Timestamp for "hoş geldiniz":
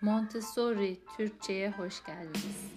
1.70-2.70